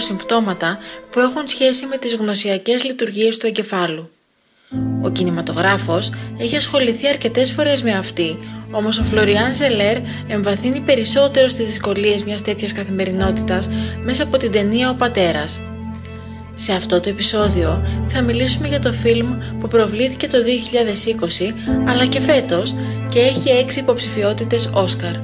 Από 0.00 0.08
συμπτώματα 0.08 0.78
που 1.10 1.20
έχουν 1.20 1.46
σχέση 1.46 1.86
με 1.86 1.96
τις 1.96 2.14
γνωσιακές 2.14 2.84
λειτουργίες 2.84 3.36
του 3.36 3.46
εγκεφάλου. 3.46 4.10
Ο 5.02 5.10
κινηματογράφος 5.10 6.10
έχει 6.38 6.56
ασχοληθεί 6.56 7.08
αρκετές 7.08 7.52
φορές 7.52 7.82
με 7.82 7.92
αυτή, 7.92 8.38
όμως 8.70 8.98
ο 8.98 9.02
Φλωριάν 9.02 9.54
Ζελέρ 9.54 9.96
εμβαθύνει 10.28 10.80
περισσότερο 10.80 11.48
στις 11.48 11.66
δυσκολίες 11.66 12.24
μιας 12.24 12.42
τέτοιας 12.42 12.72
καθημερινότητας 12.72 13.68
μέσα 14.04 14.22
από 14.22 14.36
την 14.36 14.50
ταινία 14.50 14.90
«Ο 14.90 14.94
Πατέρας». 14.94 15.60
Σε 16.54 16.72
αυτό 16.72 17.00
το 17.00 17.08
επεισόδιο 17.08 17.84
θα 18.06 18.22
μιλήσουμε 18.22 18.68
για 18.68 18.80
το 18.80 18.92
φιλμ 18.92 19.38
που 19.60 19.68
προβλήθηκε 19.68 20.26
το 20.26 20.38
2020 20.38 21.54
αλλά 21.88 22.06
και 22.06 22.20
φέτος 22.20 22.74
και 23.08 23.18
έχει 23.18 23.48
έξι 23.48 23.78
υποψηφιότητες 23.78 24.70
Όσκαρ. 24.72 25.14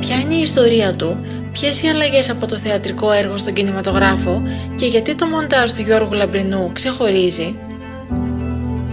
Ποια 0.00 0.16
είναι 0.20 0.34
η 0.34 0.40
ιστορία 0.40 0.94
του, 0.94 1.24
ποιες 1.60 1.82
οι 1.82 1.86
αλλαγές 1.86 2.30
από 2.30 2.46
το 2.46 2.56
θεατρικό 2.56 3.12
έργο 3.12 3.36
στον 3.36 3.52
κινηματογράφο 3.52 4.42
και 4.74 4.86
γιατί 4.86 5.14
το 5.14 5.26
μοντάζ 5.26 5.70
του 5.72 5.82
Γιώργου 5.82 6.12
Λαμπρινού 6.12 6.70
ξεχωρίζει; 6.72 7.54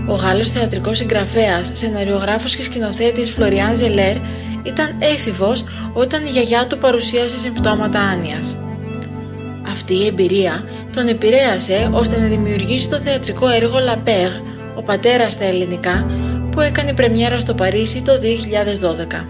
Ο 0.08 0.14
Γάλλος 0.14 0.52
θεατρικός 0.52 0.98
συγγραφέας, 0.98 1.72
σεναριογράφος 1.74 2.56
και 2.56 2.64
σκηνοθέτης 2.64 3.30
Φλωριάν 3.30 3.76
Ζελέρ 3.76 4.16
ήταν 4.64 4.96
έφηβος 5.00 5.64
όταν 5.94 6.26
η 6.26 6.30
γιαγιά 6.30 6.68
του 6.68 6.78
παρουσίασε 6.78 7.38
συμπτώματα 7.38 8.00
άνοιας. 8.00 8.58
Αυτή 9.72 9.94
η 9.94 10.06
εμπειρία 10.06 10.64
τον 10.92 11.08
επηρέασε 11.08 11.90
ώστε 11.92 12.20
να 12.20 12.26
δημιουργήσει 12.26 12.90
το 12.90 12.98
θεατρικό 12.98 13.50
έργο 13.50 13.78
La 13.90 14.08
Père, 14.08 14.42
ο 14.76 14.82
πατέρας 14.82 15.32
στα 15.32 15.44
ελληνικά, 15.44 16.06
που 16.52 16.62
έκανε 16.62 16.94
πρεμιέρα 16.94 17.40
στο 17.40 17.54
Παρίσι 17.54 18.02
το 18.02 18.12
2012. 18.12 19.26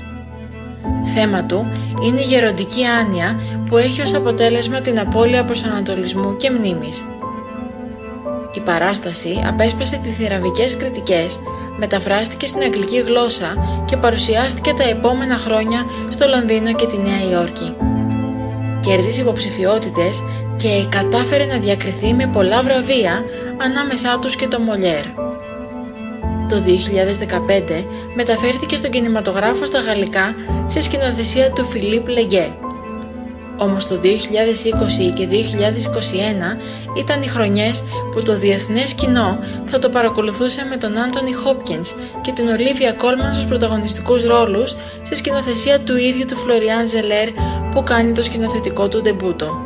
Θέμα 1.15 1.43
του 1.43 1.71
είναι 2.03 2.19
η 2.19 2.23
γεροντική 2.23 2.83
άνοια 2.85 3.39
που 3.65 3.77
έχει 3.77 4.01
ως 4.01 4.13
αποτέλεσμα 4.13 4.81
την 4.81 4.99
απώλεια 4.99 5.43
προσανατολισμού 5.45 6.35
και 6.37 6.51
μνήμης. 6.51 7.05
Η 8.53 8.59
παράσταση 8.59 9.43
απέσπασε 9.47 9.99
τις 10.03 10.15
θηραμβικές 10.15 10.77
κριτικές, 10.77 11.39
μεταφράστηκε 11.77 12.47
στην 12.47 12.61
αγγλική 12.61 12.97
γλώσσα 12.97 13.83
και 13.85 13.97
παρουσιάστηκε 13.97 14.73
τα 14.77 14.83
επόμενα 14.83 15.37
χρόνια 15.37 15.85
στο 16.09 16.27
Λονδίνο 16.27 16.73
και 16.73 16.85
τη 16.85 16.97
Νέα 16.97 17.29
Υόρκη. 17.31 17.73
Κέρδισε 18.79 19.21
υποψηφιότητες 19.21 20.23
και 20.55 20.85
κατάφερε 20.89 21.45
να 21.45 21.57
διακριθεί 21.57 22.13
με 22.13 22.29
πολλά 22.33 22.61
βραβεία 22.63 23.23
ανάμεσά 23.57 24.19
τους 24.19 24.35
και 24.35 24.47
το 24.47 24.59
Μολιέρ. 24.59 25.24
Το 26.55 26.61
2015 27.77 27.83
μεταφέρθηκε 28.15 28.75
στον 28.75 28.91
κινηματογράφο 28.91 29.65
στα 29.65 29.79
γαλλικά 29.79 30.35
σε 30.67 30.81
σκηνοθεσία 30.81 31.51
του 31.51 31.65
Φιλίπ 31.65 32.07
Λεγκέ. 32.07 32.53
Όμως 33.57 33.87
το 33.87 33.99
2020 34.03 34.07
και 35.15 35.27
2021 35.27 36.97
ήταν 36.97 37.21
οι 37.21 37.27
χρονιές 37.27 37.83
που 38.11 38.21
το 38.21 38.37
διεθνές 38.37 38.93
κοινό 38.93 39.39
θα 39.65 39.79
το 39.79 39.89
παρακολουθούσε 39.89 40.65
με 40.69 40.77
τον 40.77 40.97
Άντωνι 40.97 41.33
Χόπκινς 41.33 41.93
και 42.21 42.31
την 42.31 42.47
Ολίβια 42.47 42.91
Κόλμαν 42.91 43.33
στους 43.33 43.45
πρωταγωνιστικούς 43.45 44.23
ρόλους 44.23 44.75
σε 45.01 45.15
σκηνοθεσία 45.15 45.79
του 45.79 45.97
ίδιου 45.97 46.25
του 46.25 46.35
Φλωριάν 46.35 46.87
Ζελέρ 46.87 47.29
που 47.71 47.83
κάνει 47.83 48.11
το 48.11 48.23
σκηνοθετικό 48.23 48.87
του 48.87 49.01
ντεμπούτο. 49.01 49.57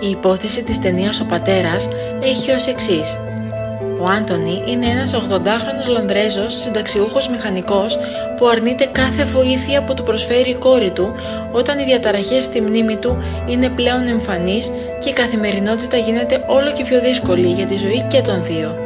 Η 0.00 0.10
υπόθεση 0.10 0.62
της 0.62 0.80
ταινίας 0.80 1.20
«Ο 1.20 1.24
πατέρας» 1.24 1.88
έχει 2.20 2.50
ως 2.50 2.66
εξής. 2.66 3.27
Ο 4.00 4.06
Άντωνι 4.08 4.62
είναι 4.66 4.86
ένας 4.86 5.14
80χρονος 5.14 5.88
Λονδρέζος 5.90 6.62
συνταξιούχος 6.62 7.28
μηχανικός 7.28 7.98
που 8.36 8.48
αρνείται 8.48 8.88
κάθε 8.92 9.24
βοήθεια 9.24 9.82
που 9.82 9.94
του 9.94 10.02
προσφέρει 10.02 10.50
η 10.50 10.54
κόρη 10.54 10.90
του 10.90 11.14
όταν 11.52 11.78
οι 11.78 11.84
διαταραχές 11.84 12.44
στη 12.44 12.60
μνήμη 12.60 12.96
του 12.96 13.22
είναι 13.46 13.68
πλέον 13.68 14.06
εμφανείς 14.06 14.72
και 14.98 15.08
η 15.08 15.12
καθημερινότητα 15.12 15.96
γίνεται 15.96 16.44
όλο 16.46 16.72
και 16.72 16.84
πιο 16.84 17.00
δύσκολη 17.00 17.46
για 17.46 17.66
τη 17.66 17.76
ζωή 17.76 18.04
και 18.08 18.20
των 18.20 18.44
δύο. 18.44 18.78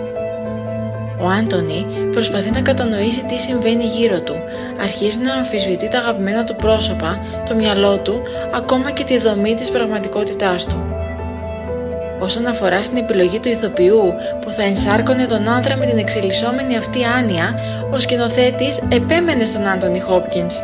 Ο 1.19 1.27
Άντωνι 1.27 1.87
προσπαθεί 2.13 2.51
να 2.51 2.61
κατανοήσει 2.61 3.25
τι 3.25 3.39
συμβαίνει 3.39 3.85
γύρω 3.85 4.21
του, 4.21 4.35
αρχίζει 4.81 5.19
να 5.19 5.35
αμφισβητεί 5.35 5.89
τα 5.89 5.99
αγαπημένα 5.99 6.45
του 6.45 6.57
πρόσωπα, 6.57 7.21
το 7.49 7.55
μυαλό 7.55 7.99
του, 7.99 8.23
ακόμα 8.55 8.91
και 8.91 9.05
τη 9.05 9.19
δομή 9.19 9.55
της 9.55 9.71
πραγματικότητάς 9.71 10.67
του. 10.67 10.92
Όσον 12.23 12.47
αφορά 12.47 12.83
στην 12.83 12.97
επιλογή 12.97 13.39
του 13.39 13.49
ηθοποιού 13.49 14.15
που 14.41 14.51
θα 14.51 14.63
ενσάρκωνε 14.63 15.27
τον 15.27 15.49
άνδρα 15.49 15.77
με 15.77 15.87
την 15.87 15.99
εξελισσόμενη 15.99 16.77
αυτή 16.77 17.05
άνοια, 17.05 17.59
ο 17.93 18.01
σκηνοθέτης 18.01 18.83
επέμενε 18.89 19.47
στον 19.47 19.67
Άντωνι 19.67 20.01
Χόπκινς. 20.01 20.55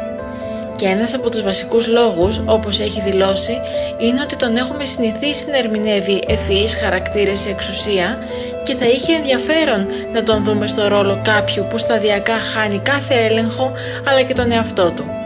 Και 0.77 0.87
ένας 0.87 1.15
από 1.15 1.31
τους 1.31 1.43
βασικούς 1.43 1.87
λόγους, 1.87 2.41
όπως 2.45 2.81
έχει 2.81 3.01
δηλώσει, 3.01 3.61
είναι 3.99 4.21
ότι 4.21 4.37
τον 4.37 4.57
έχουμε 4.57 4.85
συνηθίσει 4.85 5.51
να 5.51 5.59
ερμηνεύει 5.59 6.23
ευφυείς 6.27 6.77
χαρακτήρες 6.77 7.41
σε 7.41 7.51
εξουσία 7.51 8.19
και 8.63 8.75
θα 8.75 8.87
είχε 8.87 9.13
ενδιαφέρον 9.13 9.87
να 10.13 10.23
τον 10.23 10.45
δούμε 10.45 10.67
στο 10.67 10.89
ρόλο 10.89 11.21
κάποιου 11.25 11.67
που 11.71 11.79
σταδιακά 11.79 12.35
χάνει 12.35 12.79
κάθε 12.79 13.15
έλεγχο 13.15 13.73
αλλά 14.09 14.23
και 14.23 14.33
τον 14.33 14.53
εαυτό 14.53 14.91
του. 14.91 15.18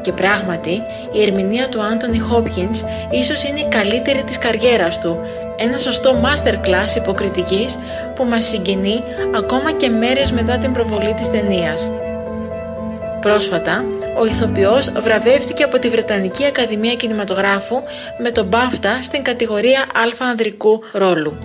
Και 0.00 0.12
πράγματι, 0.12 0.82
η 1.12 1.22
ερμηνεία 1.22 1.68
του 1.68 1.82
Άντωνι 1.82 2.18
Χόπκινς 2.18 2.82
ίσως 3.10 3.44
είναι 3.44 3.60
η 3.60 3.68
καλύτερη 3.68 4.22
της 4.22 4.38
καριέρας 4.38 5.00
του, 5.00 5.18
ένα 5.56 5.78
σωστό 5.78 6.20
masterclass 6.24 6.96
υποκριτικής 6.96 7.78
που 8.14 8.24
μας 8.24 8.44
συγκινεί 8.44 9.02
ακόμα 9.36 9.72
και 9.72 9.88
μέρες 9.88 10.32
μετά 10.32 10.58
την 10.58 10.72
προβολή 10.72 11.14
της 11.14 11.30
ταινίας. 11.30 11.90
Πρόσφατα, 13.20 13.84
ο 14.18 14.26
ηθοποιός 14.26 14.90
βραβεύτηκε 14.90 15.62
από 15.62 15.78
τη 15.78 15.88
Βρετανική 15.88 16.44
Ακαδημία 16.44 16.94
Κινηματογράφου 16.94 17.80
με 18.18 18.30
τον 18.30 18.48
BAFTA 18.52 18.98
στην 19.02 19.22
κατηγορία 19.22 19.80
Α 19.80 20.28
ανδρικού 20.30 20.82
ρόλου. 20.92 21.38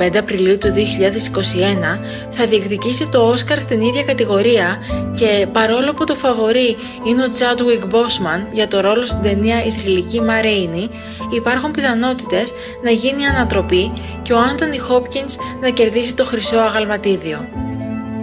25 0.00 0.16
Απριλίου 0.16 0.58
του 0.58 0.68
2021 0.68 1.98
θα 2.30 2.46
διεκδικήσει 2.46 3.08
το 3.08 3.20
Όσκαρ 3.20 3.60
στην 3.60 3.80
ίδια 3.80 4.02
κατηγορία 4.02 4.78
και 5.18 5.46
παρόλο 5.52 5.94
που 5.94 6.04
το 6.04 6.14
φαβορεί 6.14 6.76
είναι 7.06 7.22
ο 7.22 7.26
Chadwick 7.38 7.94
Boseman 7.94 8.40
για 8.52 8.68
το 8.68 8.80
ρόλο 8.80 9.06
στην 9.06 9.22
ταινία 9.22 9.64
«Η 9.64 9.70
θρηλυκή 9.70 10.20
Μαρέινη», 10.20 10.90
υπάρχουν 11.34 11.70
πιθανότητες 11.70 12.52
να 12.82 12.90
γίνει 12.90 13.26
ανατροπή 13.26 13.92
και 14.22 14.32
ο 14.32 14.38
Άντωνι 14.38 14.78
Χόπκινς 14.78 15.36
να 15.60 15.68
κερδίσει 15.68 16.14
το 16.14 16.24
χρυσό 16.24 16.58
αγαλματίδιο. 16.58 17.48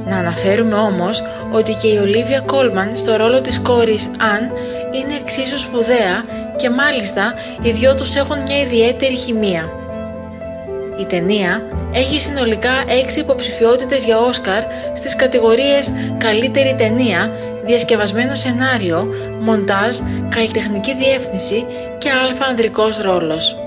Να 0.08 0.18
αναφέρουμε 0.18 0.76
όμως 0.76 1.24
ότι 1.52 1.76
και 1.82 1.88
η 1.88 1.98
Ολίβια 1.98 2.40
Κόλμαν 2.40 2.92
στο 2.98 3.16
ρόλο 3.16 3.42
της 3.42 3.60
κόρης 3.60 4.06
Αν 4.06 4.52
είναι 4.94 5.16
εξίσου 5.22 5.60
σπουδαία 5.60 6.26
και 6.56 6.70
μάλιστα 6.70 7.34
οι 7.62 7.72
δυο 7.72 7.96
τους 7.96 8.16
έχουν 8.16 8.42
μια 8.42 8.60
ιδιαίτερη 8.60 9.16
χημεία. 9.16 9.85
Η 11.00 11.06
ταινία 11.06 11.64
έχει 11.94 12.20
συνολικά 12.20 12.72
6 13.14 13.18
υποψηφιότητες 13.18 14.06
για 14.06 14.20
Όσκαρ 14.20 14.64
στις 14.94 15.16
κατηγορίες 15.16 15.94
Καλύτερη 16.18 16.76
ταινία, 16.78 17.32
Διασκευασμένο 17.66 18.36
σενάριο, 18.36 19.14
Μοντάζ, 19.40 19.98
Καλλιτεχνική 20.30 20.96
διεύθυνση 20.96 21.66
και 21.98 22.10
Αλφα 22.10 22.46
ανδρικός 22.46 22.98
ρόλος. 22.98 23.60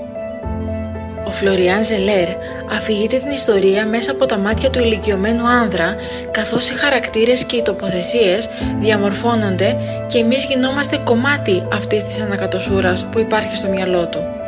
Ο 1.25 1.31
Φλωριάν 1.31 1.83
Ζελέρ 1.83 2.27
αφηγείται 2.71 3.17
την 3.17 3.31
ιστορία 3.31 3.85
μέσα 3.85 4.11
από 4.11 4.25
τα 4.25 4.37
μάτια 4.37 4.69
του 4.69 4.79
ηλικιωμένου 4.79 5.47
άνδρα, 5.47 5.95
καθώς 6.31 6.69
οι 6.69 6.73
χαρακτήρες 6.73 7.43
και 7.43 7.55
οι 7.55 7.61
τοποθεσίες 7.61 8.49
διαμορφώνονται 8.79 9.77
και 10.05 10.17
εμείς 10.17 10.45
γινόμαστε 10.45 10.97
κομμάτι 11.03 11.67
αυτής 11.73 12.03
της 12.03 12.21
ανακατοσούρας 12.21 13.05
που 13.11 13.19
υπάρχει 13.19 13.55
στο 13.55 13.69
μυαλό 13.69 14.07
του. 14.07 14.38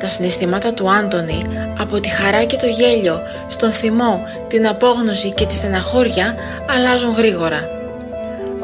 Τα 0.00 0.08
συναισθήματα 0.08 0.74
του 0.74 0.90
Άντωνη, 0.90 1.46
από 1.78 2.00
τη 2.00 2.08
χαρά 2.08 2.44
και 2.44 2.56
το 2.56 2.66
γέλιο, 2.66 3.22
στον 3.46 3.72
θυμό, 3.72 4.26
την 4.48 4.66
απόγνωση 4.66 5.30
και 5.30 5.46
τη 5.46 5.54
στεναχώρια, 5.54 6.34
αλλάζουν 6.70 7.14
γρήγορα. 7.14 7.68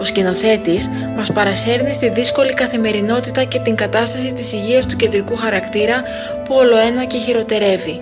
Ο 0.01 0.05
σκηνοθέτης 0.05 0.91
μας 1.17 1.33
παρασέρνει 1.33 1.93
στη 1.93 2.11
δύσκολη 2.11 2.53
καθημερινότητα 2.53 3.45
και 3.45 3.59
την 3.59 3.75
κατάσταση 3.75 4.33
της 4.33 4.53
υγείας 4.53 4.87
του 4.87 4.97
κεντρικού 4.97 5.37
χαρακτήρα 5.37 6.03
που 6.45 6.55
ολοένα 6.55 7.05
και 7.05 7.19
χειροτερεύει. 7.19 8.01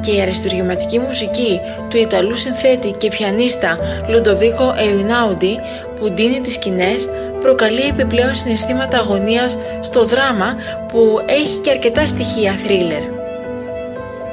Και 0.00 0.10
η 0.10 0.20
αριστουργηματική 0.20 0.98
μουσική 0.98 1.60
του 1.90 1.96
Ιταλού 1.96 2.36
συνθέτη 2.36 2.94
και 2.98 3.08
πιανίστα 3.08 3.78
Λουντοβίκο 4.08 4.74
Εινάουντι 5.00 5.60
που 6.00 6.10
ντύνει 6.10 6.40
τις 6.40 6.52
σκηνές 6.54 7.08
προκαλεί 7.40 7.82
επιπλέον 7.88 8.34
συναισθήματα 8.34 8.98
αγωνίας 8.98 9.56
στο 9.80 10.04
δράμα 10.04 10.56
που 10.88 11.20
έχει 11.26 11.58
και 11.58 11.70
αρκετά 11.70 12.06
στοιχεία 12.06 12.52
θρίλερ. 12.52 13.02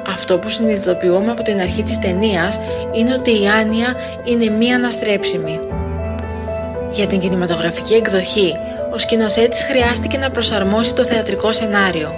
Αυτό 0.07 0.37
που 0.37 0.49
συνειδητοποιούμε 0.49 1.31
από 1.31 1.43
την 1.43 1.59
αρχή 1.59 1.83
της 1.83 1.99
ταινίας 1.99 2.59
είναι 2.91 3.13
ότι 3.13 3.31
η 3.31 3.47
Άνια 3.59 3.95
είναι 4.23 4.49
μία 4.49 4.75
αναστρέψιμη. 4.75 5.59
Για 6.91 7.07
την 7.07 7.19
κινηματογραφική 7.19 7.93
εκδοχή, 7.93 8.57
ο 8.93 8.97
σκηνοθέτης 8.97 9.63
χρειάστηκε 9.63 10.17
να 10.17 10.29
προσαρμόσει 10.29 10.93
το 10.93 11.03
θεατρικό 11.03 11.53
σενάριο. 11.53 12.15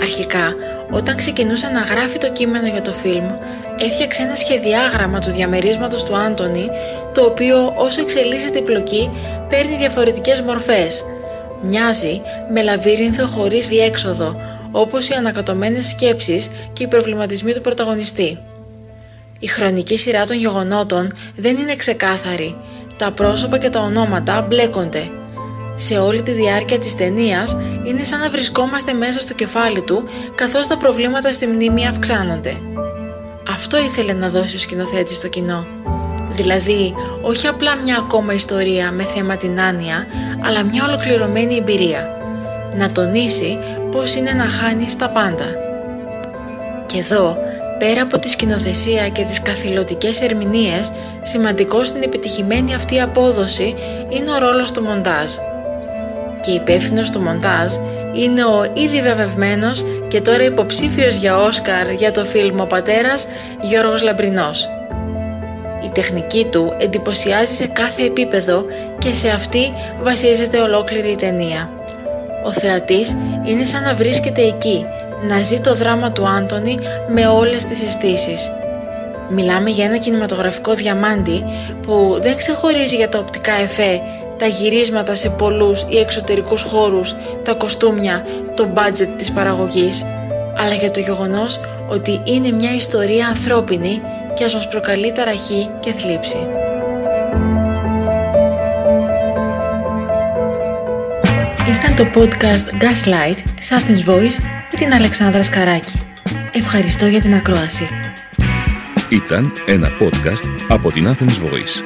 Αρχικά, 0.00 0.54
όταν 0.90 1.16
ξεκινούσε 1.16 1.68
να 1.68 1.80
γράφει 1.80 2.18
το 2.18 2.32
κείμενο 2.32 2.66
για 2.66 2.82
το 2.82 2.92
φιλμ, 2.92 3.26
έφτιαξε 3.78 4.22
ένα 4.22 4.34
σχεδιάγραμμα 4.34 5.18
του 5.18 5.30
διαμερίσματος 5.30 6.04
του 6.04 6.16
Άντωνη, 6.16 6.70
το 7.14 7.22
οποίο 7.24 7.74
όσο 7.76 8.00
εξελίσσεται 8.00 8.58
η 8.58 8.62
πλοκή, 8.62 9.10
παίρνει 9.48 9.76
διαφορετικές 9.76 10.40
μορφές. 10.40 11.04
Μοιάζει 11.62 12.20
με 12.52 12.62
λαβύρινθο 12.62 13.26
χωρίς 13.26 13.68
διέξοδο, 13.68 14.36
όπως 14.70 15.08
οι 15.08 15.14
ανακατωμένες 15.14 15.86
σκέψεις 15.86 16.48
και 16.72 16.82
οι 16.82 16.86
προβληματισμοί 16.86 17.52
του 17.52 17.60
πρωταγωνιστή. 17.60 18.38
Η 19.38 19.46
χρονική 19.46 19.98
σειρά 19.98 20.26
των 20.26 20.36
γεγονότων 20.36 21.12
δεν 21.36 21.56
είναι 21.56 21.76
ξεκάθαρη 21.76 22.56
τα 22.96 23.10
πρόσωπα 23.10 23.58
και 23.58 23.70
τα 23.70 23.80
ονόματα 23.80 24.46
μπλέκονται. 24.48 25.10
Σε 25.74 25.98
όλη 25.98 26.22
τη 26.22 26.30
διάρκεια 26.30 26.78
της 26.78 26.96
ταινίας 26.96 27.56
είναι 27.84 28.02
σαν 28.02 28.20
να 28.20 28.30
βρισκόμαστε 28.30 28.92
μέσα 28.92 29.20
στο 29.20 29.34
κεφάλι 29.34 29.80
του 29.80 30.04
καθώς 30.34 30.66
τα 30.66 30.76
προβλήματα 30.76 31.32
στη 31.32 31.46
μνήμη 31.46 31.86
αυξάνονται. 31.86 32.60
Αυτό 33.48 33.78
ήθελε 33.78 34.12
να 34.12 34.28
δώσει 34.28 34.56
ο 34.56 34.58
σκηνοθέτης 34.58 35.16
στο 35.16 35.28
κοινό. 35.28 35.66
Δηλαδή, 36.42 36.94
όχι 37.22 37.46
απλά 37.46 37.76
μια 37.76 37.96
ακόμα 37.96 38.32
ιστορία 38.32 38.92
με 38.92 39.02
θέμα 39.02 39.36
την 39.36 39.60
άνοια, 39.60 40.06
αλλά 40.44 40.62
μια 40.62 40.84
ολοκληρωμένη 40.84 41.56
εμπειρία. 41.56 42.08
Να 42.76 42.92
τονίσει 42.92 43.58
πως 43.90 44.14
είναι 44.14 44.32
να 44.32 44.44
χάνεις 44.44 44.96
τα 44.96 45.08
πάντα. 45.08 45.44
Και 46.86 46.98
εδώ 46.98 47.36
Πέρα 47.82 48.02
από 48.02 48.18
τη 48.18 48.28
σκηνοθεσία 48.28 49.08
και 49.08 49.22
τις 49.22 49.42
καθηλωτικές 49.42 50.20
ερμηνείες, 50.20 50.92
σημαντικό 51.22 51.84
στην 51.84 52.02
επιτυχημένη 52.02 52.74
αυτή 52.74 53.00
απόδοση 53.00 53.74
είναι 54.08 54.30
ο 54.30 54.38
ρόλος 54.38 54.72
του 54.72 54.82
μοντάζ. 54.82 55.30
Και 56.40 56.50
υπεύθυνος 56.50 57.10
του 57.10 57.20
μοντάζ 57.20 57.72
είναι 58.14 58.44
ο 58.44 58.72
ήδη 58.74 59.02
βραβευμένος 59.02 59.84
και 60.08 60.20
τώρα 60.20 60.44
υποψήφιος 60.44 61.16
για 61.16 61.36
Όσκαρ 61.36 61.90
για 61.90 62.10
το 62.10 62.24
φιλμ 62.24 62.60
«Ο 62.60 62.66
Πατέρας» 62.66 63.26
Γιώργος 63.60 64.02
Λαμπρινός. 64.02 64.68
Η 65.84 65.88
τεχνική 65.88 66.46
του 66.50 66.74
εντυπωσιάζει 66.78 67.54
σε 67.54 67.66
κάθε 67.66 68.02
επίπεδο 68.02 68.64
και 68.98 69.14
σε 69.14 69.28
αυτή 69.28 69.72
βασίζεται 70.02 70.60
ολόκληρη 70.60 71.10
η 71.10 71.16
ταινία. 71.16 71.70
Ο 72.44 72.52
θεατής 72.52 73.16
είναι 73.44 73.64
σαν 73.64 73.82
να 73.82 73.94
βρίσκεται 73.94 74.42
εκεί 74.42 74.86
να 75.28 75.42
ζει 75.42 75.60
το 75.60 75.74
δράμα 75.74 76.12
του 76.12 76.28
Άντωνη 76.28 76.78
με 77.08 77.26
όλες 77.26 77.64
τις 77.64 77.82
αισθήσεις. 77.82 78.50
Μιλάμε 79.30 79.70
για 79.70 79.84
ένα 79.84 79.96
κινηματογραφικό 79.96 80.74
διαμάντι 80.74 81.44
που 81.82 82.18
δεν 82.20 82.36
ξεχωρίζει 82.36 82.96
για 82.96 83.08
τα 83.08 83.18
οπτικά 83.18 83.52
εφέ, 83.52 84.00
τα 84.38 84.46
γυρίσματα 84.46 85.14
σε 85.14 85.28
πολλούς 85.28 85.86
ή 85.88 85.98
εξωτερικούς 85.98 86.62
χώρους, 86.62 87.14
τα 87.42 87.52
κοστούμια, 87.52 88.26
το 88.54 88.68
budget 88.74 89.08
της 89.16 89.32
παραγωγής, 89.32 90.06
αλλά 90.56 90.74
για 90.74 90.90
το 90.90 91.00
γεγονός 91.00 91.60
ότι 91.88 92.20
είναι 92.24 92.50
μια 92.50 92.74
ιστορία 92.74 93.26
ανθρώπινη 93.26 94.02
και 94.34 94.44
ας 94.44 94.54
μας 94.54 94.68
προκαλεί 94.68 95.12
ταραχή 95.12 95.70
και 95.80 95.92
θλίψη. 95.92 96.46
Ήταν 101.68 101.96
το 101.96 102.20
podcast 102.20 102.82
Gaslight 102.82 103.38
της 103.54 103.70
Athens 103.72 104.10
Voice 104.10 104.42
με 104.72 104.78
την 104.78 104.92
Αλεξάνδρα 104.92 105.42
Σκαράκη. 105.42 106.00
Ευχαριστώ 106.52 107.06
για 107.06 107.20
την 107.20 107.34
ακρόαση. 107.34 107.88
Ήταν 109.08 109.52
ένα 109.66 109.88
podcast 110.00 110.64
από 110.68 110.92
την 110.92 111.08
Athens 111.08 111.48
Voice. 111.48 111.82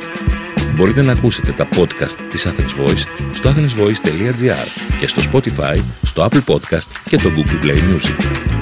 Μπορείτε 0.75 1.03
να 1.03 1.13
ακούσετε 1.13 1.53
τα 1.53 1.69
podcast 1.77 2.17
της 2.31 2.47
Athens 2.47 2.85
Voice 2.85 3.05
στο 3.33 3.51
athensvoice.gr 3.51 4.67
και 4.99 5.07
στο 5.07 5.23
Spotify, 5.33 5.79
στο 6.03 6.29
Apple 6.31 6.45
Podcast 6.55 6.89
και 7.09 7.17
το 7.17 7.31
Google 7.37 7.65
Play 7.65 7.77
Music. 7.77 8.56